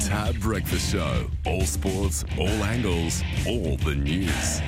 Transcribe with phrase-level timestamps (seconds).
[0.00, 1.26] Tab Breakfast Show.
[1.44, 4.60] All sports, all angles, all the news.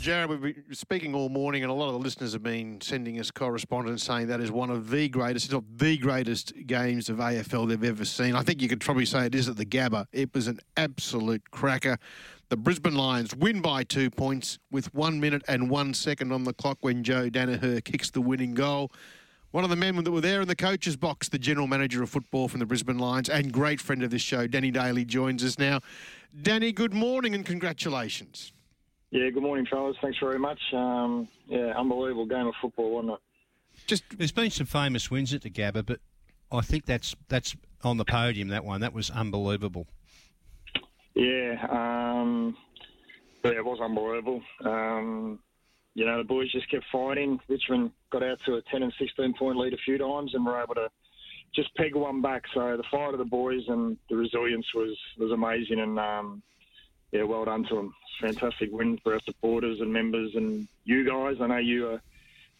[0.00, 3.18] Jared, we've been speaking all morning, and a lot of the listeners have been sending
[3.18, 7.16] us correspondence saying that is one of the greatest, if not the greatest games of
[7.16, 8.36] AFL they've ever seen.
[8.36, 10.06] I think you could probably say it is at the Gabba.
[10.12, 11.98] It was an absolute cracker.
[12.48, 16.52] The Brisbane Lions win by two points with one minute and one second on the
[16.52, 18.92] clock when Joe Daniher kicks the winning goal.
[19.52, 22.10] One of the men that were there in the coach's box, the general manager of
[22.10, 25.58] football from the Brisbane Lions and great friend of this show, Danny Daly, joins us
[25.58, 25.80] now.
[26.42, 28.52] Danny, good morning and congratulations.
[29.10, 29.96] Yeah, good morning, fellas.
[30.02, 30.60] Thanks very much.
[30.74, 33.18] Um, yeah, unbelievable game of football, wasn't it?
[33.86, 36.00] Just There's been some famous wins at the Gabba, but
[36.50, 37.54] I think that's that's
[37.84, 38.48] on the podium.
[38.48, 39.86] That one that was unbelievable.
[41.14, 42.56] Yeah, um,
[43.44, 44.42] yeah, it was unbelievable.
[44.64, 45.38] Um,
[45.96, 47.40] you know, the boys just kept fighting.
[47.48, 50.62] Richmond got out to a 10 and 16 point lead a few times and were
[50.62, 50.90] able to
[51.54, 52.42] just peg one back.
[52.52, 55.80] So the fight of the boys and the resilience was, was amazing.
[55.80, 56.42] And um,
[57.12, 57.94] yeah, well done to them.
[58.20, 61.36] Fantastic win for our supporters and members and you guys.
[61.40, 62.02] I know you are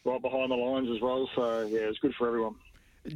[0.06, 1.28] right behind the lines as well.
[1.34, 2.54] So yeah, it was good for everyone.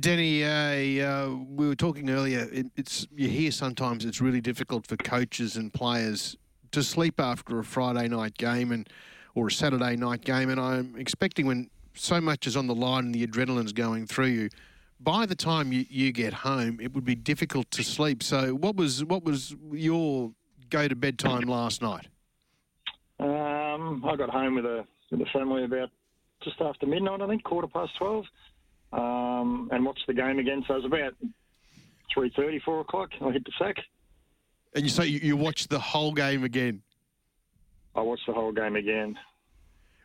[0.00, 2.46] Denny, uh, uh, we were talking earlier.
[2.52, 6.36] It, it's you hear sometimes it's really difficult for coaches and players
[6.72, 8.86] to sleep after a Friday night game and
[9.34, 13.06] or a Saturday night game, and I'm expecting when so much is on the line
[13.06, 14.48] and the adrenaline's going through you.
[15.00, 18.22] By the time you, you get home, it would be difficult to sleep.
[18.22, 20.32] So, what was what was your
[20.68, 22.06] go to bedtime last night?
[23.18, 25.90] Um, I got home with a with the family about
[26.42, 28.24] just after midnight, I think, quarter past twelve,
[28.92, 30.64] um, and watched the game again.
[30.68, 31.14] So it was about
[32.12, 33.10] three thirty, four o'clock.
[33.22, 33.76] I hit the sack.
[34.74, 36.82] And you say you, you watched the whole game again.
[37.94, 39.18] I watched the whole game again.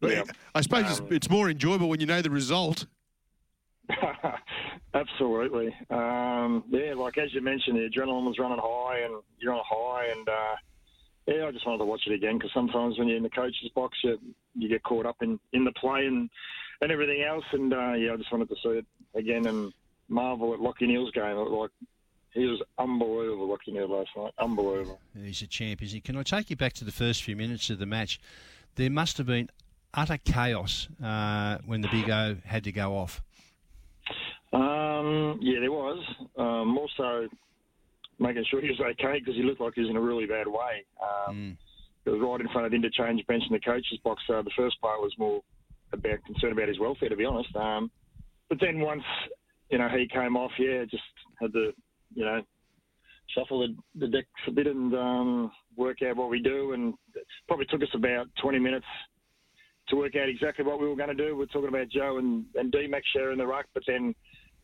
[0.02, 0.24] Yeah.
[0.54, 2.86] I suppose Um, it's, it's more enjoyable when you know the result.
[4.94, 5.68] Absolutely.
[5.90, 9.64] Um, yeah, like as you mentioned, the adrenaline was running high, and you're on a
[9.64, 10.56] high, and uh,
[11.28, 13.70] yeah, I just wanted to watch it again because sometimes when you're in the coach's
[13.76, 14.18] box, you
[14.56, 16.30] you get caught up in, in the play and
[16.82, 18.86] and everything else, and uh, yeah, I just wanted to see it
[19.16, 19.74] again and
[20.08, 21.36] marvel at Lachie Neale's game.
[21.38, 21.72] Like
[22.36, 24.34] he was unbelievable, Lachie Neale last night.
[24.38, 25.00] Unbelievable.
[25.18, 26.02] He's a champ, is he?
[26.02, 28.20] Can I take you back to the first few minutes of the match?
[28.76, 29.50] There must have been
[29.94, 33.22] utter chaos uh, when the Big O had to go off.
[34.52, 36.04] Um, yeah, there was.
[36.38, 37.28] Um, also,
[38.20, 40.48] making sure he was okay because he looked like he was in a really bad
[40.48, 40.86] way.
[41.02, 41.58] Um,
[42.06, 44.22] It was right in front of the interchange bench in the coach's box.
[44.28, 45.42] So the first part was more
[45.92, 47.56] about concern about his welfare, to be honest.
[47.56, 47.90] Um,
[48.48, 49.04] but then once
[49.72, 51.04] you know he came off, yeah, just
[51.42, 51.74] had to
[52.14, 52.42] you know
[53.34, 56.74] shuffle the, the decks a bit and um, work out what we do.
[56.74, 58.86] And it probably took us about 20 minutes
[59.90, 61.36] to work out exactly what we were going to do.
[61.36, 64.16] We're talking about Joe and, and D-Mac sharing the ruck, but then,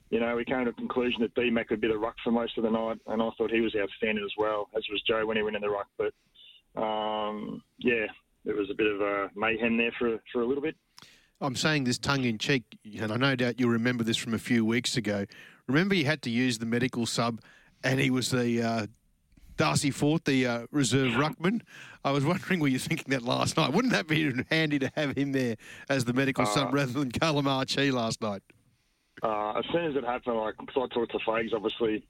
[0.10, 2.58] you know, we came to the conclusion that D-Mac would be the ruck for most
[2.58, 5.38] of the night, and I thought he was outstanding as well, as was Joe when
[5.38, 5.88] he went in the ruck.
[5.98, 8.06] But, um, yeah,
[8.46, 10.76] there was a bit of a mayhem there for, for a little bit.
[11.40, 12.64] I'm saying this tongue in cheek,
[13.00, 15.26] and I no doubt you'll remember this from a few weeks ago.
[15.72, 17.42] Remember, he had to use the medical sub,
[17.84, 18.88] and he was the uh,
[19.58, 21.62] Darcy Fort, the uh, reserve ruckman.
[22.04, 23.72] I was wondering, were you thinking that last night?
[23.72, 25.56] Wouldn't that be handy to have him there
[25.90, 28.42] as the medical sub rather than Carla Marchi last night?
[29.24, 32.04] Uh, as soon as it happened, like, cause I talked to Fags, obviously,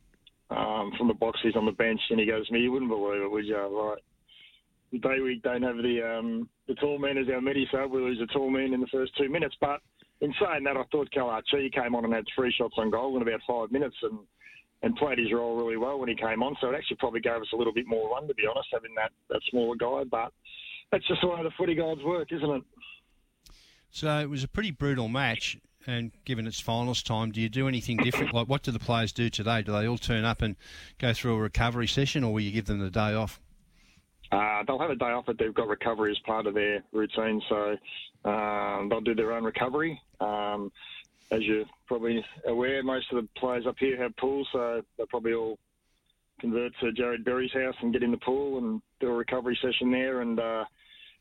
[0.50, 2.90] um, from the box, he's on the bench, and he goes to me, you wouldn't
[2.90, 3.58] believe it, would you?
[3.58, 4.00] Like
[4.92, 8.02] The day we don't have the um, the tall man as our midi sub, we
[8.02, 9.56] lose a tall man in the first two minutes.
[9.60, 9.82] But
[10.22, 13.22] in saying that, I thought Kalachi came on and had three shots on goal in
[13.24, 14.20] about five minutes and,
[14.84, 16.56] and played his role really well when he came on.
[16.62, 18.94] So it actually probably gave us a little bit more run, to be honest, having
[18.96, 20.04] that, that smaller guy.
[20.10, 20.32] But
[20.92, 22.64] that's just the way the footy gods work, isn't it?
[23.90, 25.58] So it was a pretty brutal match.
[25.88, 28.36] And given its finals time, do you do anything different?
[28.36, 29.64] Like, what do the players do today?
[29.64, 30.56] Do they all turn up and
[31.00, 33.42] go through a recovery session, or will you give them the day off?
[34.32, 37.42] Uh, they'll have a day off, but they've got recovery as part of their routine,
[37.50, 37.76] so
[38.30, 40.00] um, they'll do their own recovery.
[40.22, 40.72] Um,
[41.32, 45.34] as you're probably aware, most of the players up here have pools, so they'll probably
[45.34, 45.58] all
[46.40, 49.92] convert to Jarrod Berry's house and get in the pool and do a recovery session
[49.92, 50.22] there.
[50.22, 50.66] And uh,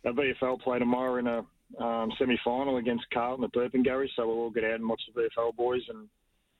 [0.05, 1.45] our VFL play tomorrow in a
[1.83, 5.55] um, semi-final against Carlton at Burpengary, so we'll all get out and watch the VFL
[5.57, 6.09] boys, and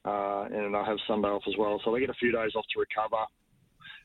[0.05, 1.81] uh, and they'll have Sunday off as well.
[1.85, 3.25] So they get a few days off to recover.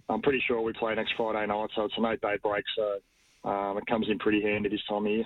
[0.09, 2.63] I'm pretty sure we play next Friday night, so it's an eight-day break.
[2.75, 5.25] So um, it comes in pretty handy this time of year.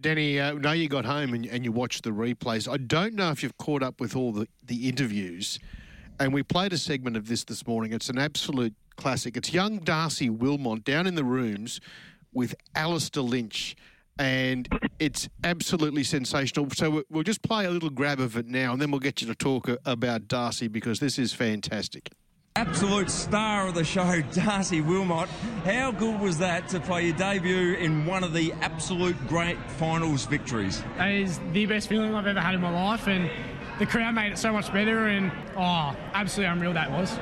[0.00, 2.70] Denny, uh, know you got home and, and you watched the replays.
[2.72, 5.58] I don't know if you've caught up with all the, the interviews.
[6.20, 7.92] And we played a segment of this this morning.
[7.92, 9.36] It's an absolute classic.
[9.36, 11.80] It's young Darcy Wilmot down in the rooms
[12.32, 13.76] with Alastair Lynch.
[14.20, 14.68] And
[14.98, 16.68] it's absolutely sensational.
[16.70, 19.20] So we- we'll just play a little grab of it now, and then we'll get
[19.20, 22.10] you to talk about Darcy because this is fantastic.
[22.58, 25.28] Absolute star of the show, Darcy Wilmot.
[25.64, 30.26] How good was that to play your debut in one of the absolute great finals
[30.26, 30.82] victories?
[30.96, 33.30] That is the best feeling I've ever had in my life, and
[33.78, 35.06] the crowd made it so much better.
[35.06, 37.16] And oh, absolutely unreal that was.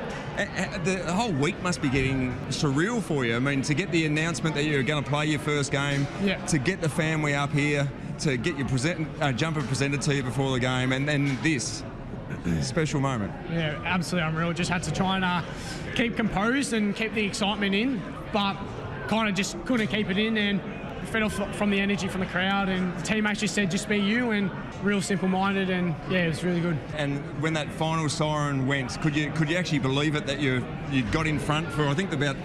[0.83, 3.35] The whole week must be getting surreal for you.
[3.35, 6.43] I mean, to get the announcement that you're going to play your first game, yeah.
[6.47, 7.87] to get the family up here,
[8.21, 11.83] to get your present, uh, jumper presented to you before the game, and then this
[12.61, 13.33] special moment.
[13.51, 14.53] Yeah, absolutely unreal.
[14.53, 15.41] Just had to try and uh,
[15.95, 18.01] keep composed and keep the excitement in,
[18.31, 18.57] but
[19.07, 20.61] kind of just couldn't keep it in and
[21.07, 22.69] fed off from the energy from the crowd.
[22.69, 24.51] And the team actually said, just be you and
[24.83, 25.69] real simple minded.
[25.69, 26.77] And yeah, it was really good.
[26.95, 30.65] And when that final siren went, could you could you actually believe it that you
[30.91, 32.35] you got in front for I think about.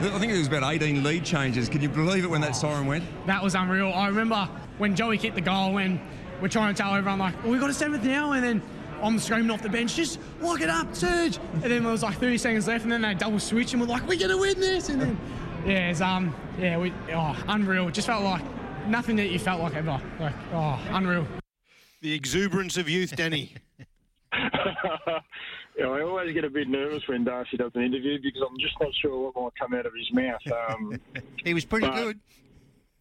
[0.00, 1.68] I think it was about 18 lead changes.
[1.68, 3.02] Can you believe it when that siren went?
[3.26, 3.92] That was unreal.
[3.92, 4.48] I remember
[4.78, 6.00] when Joey kicked the goal, when
[6.40, 8.62] we're trying to tell everyone like, well, "We got a seventh now," and then
[9.02, 11.38] I'm screaming off the bench, just lock it up, Serge.
[11.54, 13.88] And then there was like 30 seconds left, and then they double switch, and we're
[13.88, 14.88] like, we're gonna win this.
[14.88, 15.20] And then,
[15.64, 17.88] yeah, it's um, yeah, we, oh, unreal.
[17.88, 18.42] It just felt like
[18.88, 20.00] nothing that you felt like ever.
[20.18, 21.26] Like, oh, unreal.
[22.00, 23.54] The exuberance of youth, Danny.
[24.32, 28.74] yeah, I always get a bit nervous when Darcy does an interview because I'm just
[28.80, 30.70] not sure what might come out of his mouth.
[30.70, 31.00] Um,
[31.44, 32.18] he was pretty good.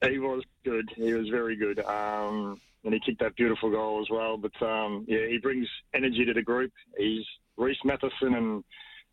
[0.08, 0.90] He was good.
[0.96, 1.80] He was very good.
[1.80, 4.38] Um, and he kicked that beautiful goal as well.
[4.38, 6.72] But um, yeah, he brings energy to the group.
[6.98, 7.26] He's
[7.58, 8.64] Rhys Mathieson and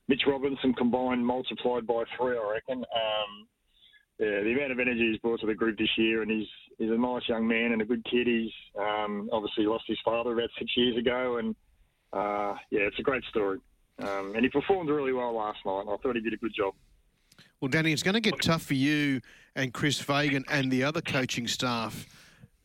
[0.08, 2.78] Mitch Robinson combined, multiplied by three, I reckon.
[2.78, 3.48] Um,
[4.18, 6.46] yeah, the amount of energy he's brought to the group this year, and he's
[6.78, 8.26] he's a nice young man and a good kid.
[8.26, 11.56] He's um, obviously lost his father about six years ago, and
[12.12, 13.58] uh, yeah, it's a great story.
[13.98, 15.84] Um, and he performed really well last night.
[15.88, 16.74] I thought he did a good job.
[17.60, 19.20] Well, Danny, it's going to get tough for you
[19.56, 22.06] and Chris Fagan and the other coaching staff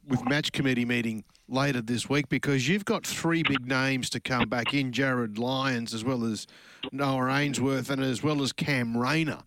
[0.09, 4.49] with match committee meeting later this week because you've got three big names to come
[4.49, 6.47] back in Jarrod Lyons as well as
[6.91, 9.39] Noah Answerth and as well as Cam Rayner.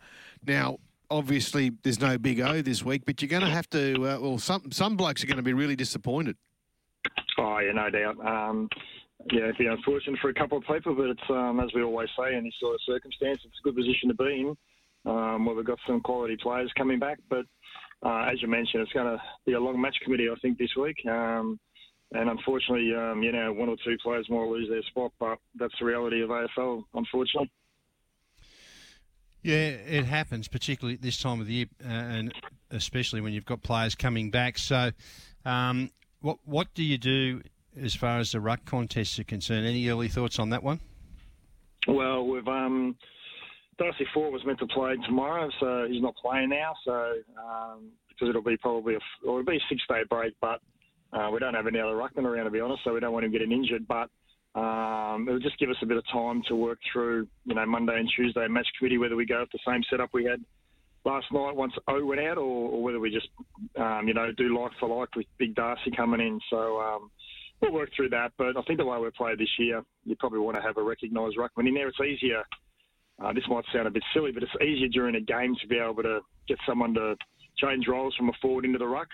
[0.47, 0.79] Now,
[1.11, 3.95] obviously, there's no big O this week, but you're going to have to.
[3.95, 6.37] Uh, well, some some blokes are going to be really disappointed.
[7.39, 8.25] Oh yeah, no doubt.
[8.25, 8.69] Um,
[9.31, 12.09] yeah, it'd be unfortunate for a couple of people, but it's um, as we always
[12.19, 14.57] say in this sort of circumstance, it's a good position to be in.
[15.05, 17.45] Um, where we've got some quality players coming back, but
[18.03, 20.75] uh, as you mentioned, it's going to be a long match committee, I think, this
[20.77, 20.97] week.
[21.09, 21.59] Um,
[22.13, 25.75] and unfortunately, um, you know, one or two players might lose their spot, but that's
[25.79, 27.51] the reality of AFL, unfortunately.
[29.43, 32.33] Yeah, it happens, particularly at this time of the year, uh, and
[32.71, 34.57] especially when you've got players coming back.
[34.59, 34.93] So,
[35.45, 35.91] um,
[36.21, 37.43] what what do you do
[37.81, 39.67] as far as the ruck contests are concerned?
[39.67, 40.79] Any early thoughts on that one?
[41.89, 42.97] Well, we've um,
[43.79, 46.75] Darcy Fort was meant to play tomorrow, so he's not playing now.
[46.85, 50.61] So um, because it'll be probably a, it'll be a six day break, but
[51.13, 53.25] uh, we don't have any other ruckman around to be honest, so we don't want
[53.25, 53.87] him getting injured.
[53.89, 54.11] But
[54.59, 57.99] um, it'll just give us a bit of time to work through, you know, Monday
[57.99, 60.41] and Tuesday match committee whether we go with the same setup we had
[61.05, 63.29] last night once O went out, or, or whether we just,
[63.79, 66.41] um, you know, do like for like with Big Darcy coming in.
[66.51, 66.81] So.
[66.81, 67.11] Um,
[67.61, 70.41] we'll work through that, but I think the way we play this year, you probably
[70.41, 71.87] want to have a recognised ruckman in there.
[71.87, 72.43] It's easier
[73.23, 75.79] uh, this might sound a bit silly, but it's easier during a game to be
[75.79, 77.17] able to get someone to
[77.59, 79.09] change roles from a forward into the ruck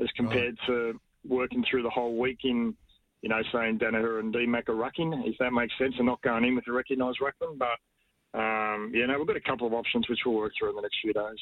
[0.00, 0.92] as compared right.
[0.92, 2.74] to working through the whole week in,
[3.22, 6.44] you know, saying Daniher and D-Mac are rucking, if that makes sense, and not going
[6.44, 7.58] in with a recognised ruckman.
[7.58, 10.76] But, um, yeah, no, we've got a couple of options which we'll work through in
[10.76, 11.38] the next few days.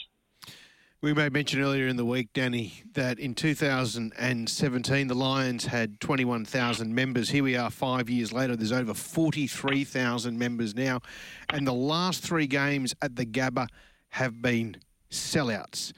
[1.02, 6.94] We may mention earlier in the week, Danny, that in 2017 the Lions had 21,000
[6.94, 7.28] members.
[7.28, 11.00] Here we are five years later, there's over 43,000 members now.
[11.50, 13.66] And the last three games at the Gabba
[14.10, 14.76] have been
[15.10, 15.92] sellouts.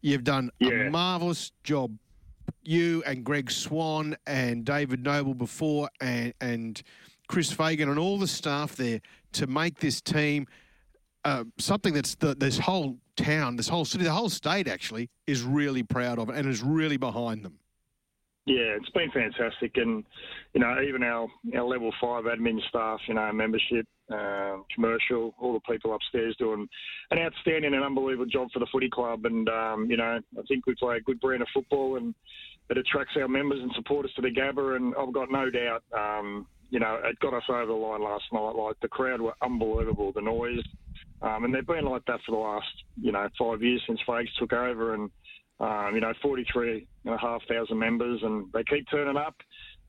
[0.00, 0.86] You've done yeah.
[0.86, 1.98] a marvellous job.
[2.62, 6.80] You and Greg Swann and David Noble before, and, and
[7.26, 9.00] Chris Fagan and all the staff there
[9.32, 10.46] to make this team
[11.24, 15.42] uh, something that's the, this whole town, this whole city, the whole state actually is
[15.42, 17.58] really proud of it and is really behind them.
[18.46, 20.02] Yeah, it's been fantastic, and
[20.54, 25.52] you know, even our, our level five admin staff, you know, membership, um, commercial, all
[25.52, 26.66] the people upstairs doing
[27.10, 30.66] an outstanding and unbelievable job for the footy club, and um, you know, I think
[30.66, 32.14] we play a good brand of football, and
[32.70, 36.46] it attracts our members and supporters to the Gabba, and I've got no doubt, um,
[36.70, 38.54] you know, it got us over the line last night.
[38.56, 40.64] Like the crowd were unbelievable, the noise,
[41.22, 42.66] um, and they've been like that for the last,
[43.00, 45.10] you know, five years since Fags took over, and
[45.60, 49.34] um, you know, 43 and a half thousand members, and they keep turning up.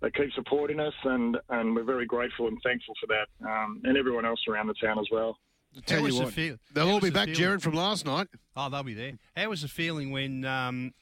[0.01, 3.97] They keep supporting us, and, and we're very grateful and thankful for that, um, and
[3.97, 5.37] everyone else around the town as well.
[5.85, 7.39] tell you what, the feel- they'll all be back, feeling?
[7.39, 8.27] Jared, from last night.
[8.55, 9.13] Oh, they'll be there.
[9.37, 10.93] How was the feeling when um,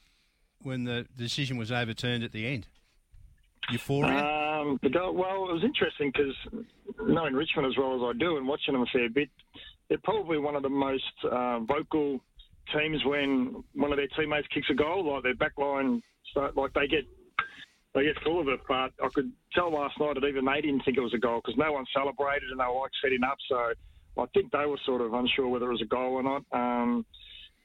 [0.62, 2.66] when the decision was overturned at the end?
[3.70, 4.18] Euphoria.
[4.18, 6.64] Um, the goal, well, it was interesting because
[7.00, 9.30] knowing Richmond as well as I do and watching them a fair bit,
[9.90, 12.20] they're probably one of the most uh, vocal
[12.72, 15.12] teams when one of their teammates kicks a goal.
[15.12, 17.04] Like their backline, start, like they get
[17.92, 18.60] they get full of it.
[18.68, 21.42] But I could tell last night that even they didn't think it was a goal
[21.44, 23.36] because no one celebrated and they were like setting up.
[23.48, 23.74] So
[24.22, 26.44] I think they were sort of unsure whether it was a goal or not.
[26.52, 27.04] Um,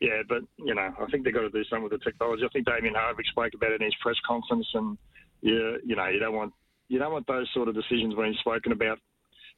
[0.01, 2.44] yeah, but you know, I think they've got to do something with the technology.
[2.44, 4.98] I think Damien Hardwick spoke about it in his press conference, and
[5.41, 6.53] yeah, you know, you don't want
[6.89, 8.98] you don't want those sort of decisions being spoken about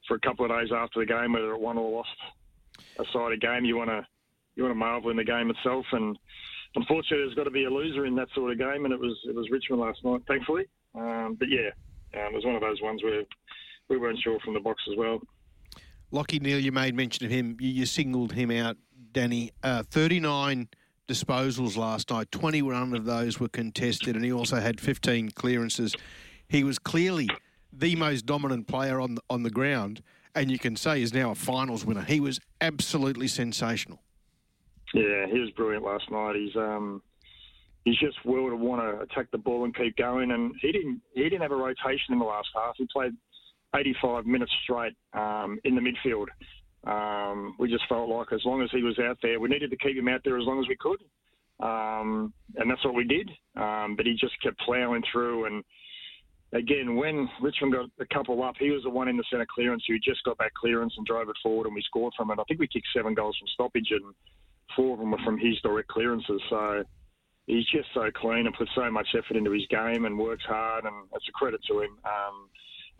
[0.07, 2.09] for a couple of days after the game, whether it won or lost
[2.99, 3.65] a side of game.
[3.65, 4.05] You want to
[4.55, 6.17] you want to marvel in the game itself, and
[6.75, 9.17] unfortunately, there's got to be a loser in that sort of game, and it was
[9.25, 10.65] it was Richmond last night, thankfully.
[10.95, 11.69] Um, but yeah,
[12.19, 13.23] um, it was one of those ones where
[13.89, 15.19] we weren't sure from the box as well.
[16.11, 17.57] Lachie Neale, you made mention of him.
[17.59, 18.77] You, you singled him out,
[19.11, 19.51] Danny.
[19.61, 20.69] Uh, 39
[21.07, 22.31] disposals last night.
[22.31, 25.95] 21 of those were contested, and he also had 15 clearances.
[26.47, 27.29] He was clearly
[27.71, 30.01] the most dominant player on the, on the ground,
[30.37, 32.03] and you can say he's now a finals winner.
[32.03, 33.99] He was absolutely sensational.
[34.93, 36.35] Yeah, he was brilliant last night.
[36.35, 37.01] He's um,
[37.83, 40.31] he's just will to want to attack the ball and keep going.
[40.31, 42.75] And he didn't he didn't have a rotation in the last half.
[42.77, 43.13] He played
[43.75, 46.27] 85 minutes straight um, in the midfield.
[46.85, 49.77] Um, we just felt like as long as he was out there, we needed to
[49.77, 51.01] keep him out there as long as we could,
[51.59, 53.29] um, and that's what we did.
[53.57, 55.45] Um, but he just kept ploughing through.
[55.47, 55.63] And
[56.53, 59.83] again, when Richmond got a couple up, he was the one in the centre clearance
[59.87, 62.39] who just got that clearance and drove it forward, and we scored from it.
[62.39, 64.13] I think we kicked seven goals from stoppage, and
[64.75, 66.41] four of them were from his direct clearances.
[66.49, 66.83] So
[67.47, 70.85] he's just so clean and puts so much effort into his game and works hard,
[70.85, 71.97] and it's a credit to him.
[72.05, 72.49] Um,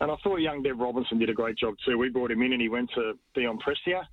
[0.00, 1.98] and I thought young Dev Robertson did a great job too.
[1.98, 4.04] We brought him in and he went to Dion Prestia.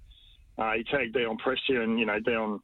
[0.58, 2.60] Uh, he tagged Dion Prestia and, you know, Dion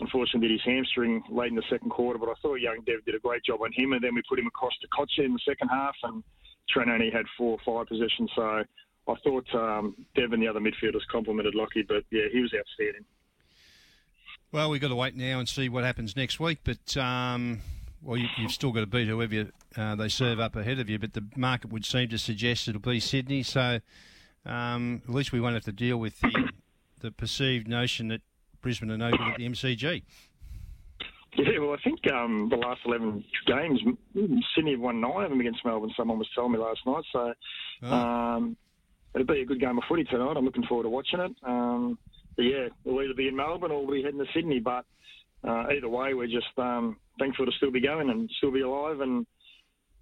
[0.00, 3.14] unfortunately did his hamstring late in the second quarter, but I thought young Dev did
[3.14, 3.92] a great job on him.
[3.92, 6.22] And then we put him across to Kocha in the second half and
[6.68, 8.30] Trent only had four or five possessions.
[8.34, 12.52] So I thought um, Dev and the other midfielders complimented Lachie, but yeah, he was
[12.54, 13.04] outstanding.
[14.50, 17.60] Well, we've got to wait now and see what happens next week, but um,
[18.02, 20.88] well, you, have still got to beat whoever you, uh, they serve up ahead of
[20.88, 20.98] you.
[20.98, 23.42] But the market would seem to suggest it'll be Sydney.
[23.42, 23.80] So
[24.46, 26.50] um, at least we won't have to deal with the,
[27.00, 28.20] the perceived notion that
[28.64, 30.02] Brisbane no good at the MCG.
[31.36, 33.78] Yeah, well, I think um, the last 11 games,
[34.54, 37.04] Sydney have won nine of them against Melbourne, someone was telling me last night.
[37.12, 37.34] So
[37.82, 37.92] oh.
[37.92, 38.56] um,
[39.14, 40.36] it'll be a good game of footy tonight.
[40.38, 41.32] I'm looking forward to watching it.
[41.46, 41.98] Um,
[42.36, 44.60] but yeah, we'll either be in Melbourne or we'll be heading to Sydney.
[44.60, 44.86] But
[45.46, 49.00] uh, either way, we're just um, thankful to still be going and still be alive,
[49.00, 49.26] and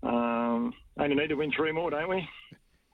[0.04, 2.28] um, only need to win three more, don't we?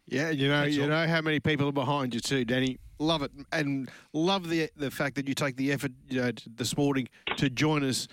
[0.09, 0.89] Yeah, you know, That's you all.
[0.89, 2.79] know how many people are behind you too, Danny.
[2.99, 6.77] Love it, and love the the fact that you take the effort you know, this
[6.77, 8.09] morning to join us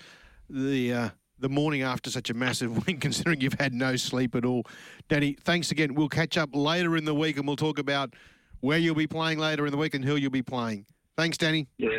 [0.48, 4.44] the uh, the morning after such a massive win, considering you've had no sleep at
[4.44, 4.64] all.
[5.08, 5.94] Danny, thanks again.
[5.94, 8.14] We'll catch up later in the week, and we'll talk about
[8.60, 10.86] where you'll be playing later in the week and who you'll be playing.
[11.16, 11.66] Thanks, Danny.
[11.78, 11.98] Yeah.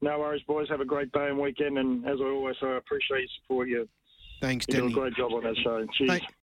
[0.00, 0.68] No worries, boys.
[0.68, 1.76] Have a great day and weekend.
[1.76, 3.68] And as I always say, I appreciate your support.
[3.68, 3.88] You,
[4.40, 4.92] Thanks, you Danny.
[4.92, 5.84] do a great job on that show.
[5.96, 6.10] Cheers.
[6.10, 6.22] Thank,